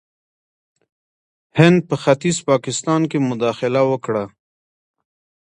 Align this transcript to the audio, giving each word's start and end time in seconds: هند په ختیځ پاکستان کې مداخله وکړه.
هند 1.59 1.77
په 1.89 1.95
ختیځ 2.03 2.37
پاکستان 2.49 3.01
کې 3.11 3.17
مداخله 3.29 3.81
وکړه. 3.91 4.23